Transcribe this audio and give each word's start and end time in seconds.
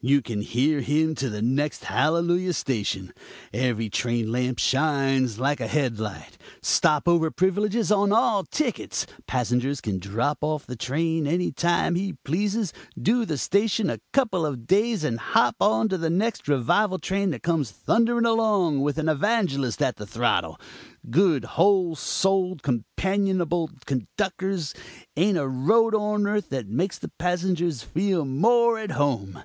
you 0.00 0.20
can 0.20 0.40
hear 0.40 0.80
him 0.80 1.14
to 1.14 1.30
the 1.30 1.40
next 1.40 1.84
hallelujah 1.84 2.52
station. 2.52 3.12
Every 3.52 3.88
train 3.88 4.32
lamp 4.32 4.58
shines 4.58 5.38
like 5.38 5.60
a 5.60 5.68
head 5.68 6.00
light. 6.00 6.36
Stop 6.60 7.06
over 7.06 7.30
privileges 7.30 7.92
on 7.92 8.10
all 8.10 8.42
tickets; 8.42 9.06
passenger 9.28 9.72
can 9.80 10.00
drop 10.00 10.38
off 10.42 10.66
the 10.66 10.74
train 10.74 11.28
any 11.28 11.52
time 11.52 11.94
he 11.94 12.14
pleases, 12.24 12.72
do 13.00 13.24
the 13.24 13.38
station 13.38 13.88
a 13.88 14.00
couple 14.12 14.44
of 14.44 14.66
days 14.66 15.04
and 15.04 15.20
hop 15.20 15.54
on 15.60 15.88
to 15.90 15.96
the 15.96 16.10
next 16.10 16.48
revival 16.48 16.98
train 16.98 17.30
that 17.30 17.44
comes 17.44 17.70
thundering 17.70 18.26
along 18.26 18.80
with 18.80 18.98
an 18.98 19.08
evangelist 19.08 19.80
at 19.80 19.94
the 19.94 20.06
throttle. 20.08 20.58
Good, 21.08 21.44
whole 21.44 21.94
souled, 21.94 22.64
companionable 22.64 23.70
conductors; 23.86 24.74
ain't 25.16 25.38
a 25.38 25.46
road 25.46 25.94
on 25.94 26.26
earth 26.26 26.48
that 26.48 26.66
makes 26.66 26.98
the 26.98 27.12
passengers 27.20 27.84
feel 27.84 28.24
more 28.24 28.76
at 28.80 28.90
home. 28.90 29.38